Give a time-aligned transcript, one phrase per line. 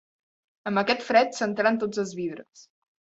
[0.71, 2.65] Amb aquest fred s'entelen tots els vidres.